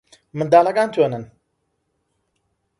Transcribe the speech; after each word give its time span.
منداڵەکان 0.37 0.87
چۆنن؟ 0.95 1.23